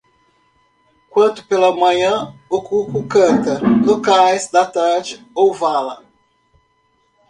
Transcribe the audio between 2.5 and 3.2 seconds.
cuco